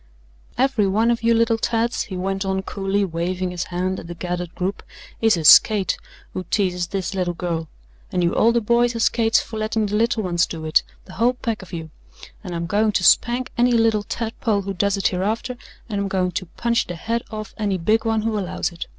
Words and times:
"Every 0.57 0.87
one 0.87 1.11
of 1.11 1.21
you 1.21 1.35
little 1.35 1.59
tads," 1.59 2.05
he 2.05 2.17
went 2.17 2.43
on 2.43 2.63
coolly, 2.63 3.05
waving 3.05 3.51
his 3.51 3.65
hand 3.65 3.99
at 3.99 4.07
the 4.07 4.15
gathered 4.15 4.55
group, 4.55 4.81
"is 5.21 5.37
a 5.37 5.43
skate 5.43 5.95
who 6.33 6.43
teases 6.45 6.87
this 6.87 7.13
little 7.13 7.35
girl. 7.35 7.67
And 8.11 8.23
you 8.23 8.33
older 8.33 8.61
boys 8.61 8.95
are 8.95 8.99
skates 8.99 9.41
for 9.43 9.59
letting 9.59 9.85
the 9.85 9.95
little 9.95 10.23
ones 10.23 10.47
do 10.47 10.65
it, 10.65 10.81
the 11.05 11.13
whole 11.13 11.33
pack 11.33 11.61
of 11.61 11.71
you 11.71 11.91
and 12.43 12.55
I'm 12.55 12.65
going 12.65 12.93
to 12.93 13.03
spank 13.03 13.51
any 13.59 13.73
little 13.73 14.01
tadpole 14.01 14.63
who 14.63 14.73
does 14.73 14.97
it 14.97 15.09
hereafter, 15.09 15.55
and 15.87 16.01
I'm 16.01 16.07
going 16.07 16.31
to 16.31 16.47
punch 16.47 16.87
the 16.87 16.95
head 16.95 17.21
off 17.29 17.53
any 17.59 17.77
big 17.77 18.03
one 18.03 18.23
who 18.23 18.39
allows 18.39 18.71
it. 18.71 18.87